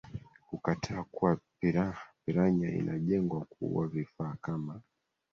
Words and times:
kukataa 0.49 1.03
kuwa 1.03 1.37
piranha 2.25 2.69
inajengwa 2.77 3.45
kuua 3.45 3.87
vifaa 3.87 4.35
kama 4.41 4.81